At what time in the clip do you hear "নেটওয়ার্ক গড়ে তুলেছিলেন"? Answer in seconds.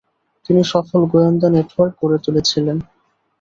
1.49-2.77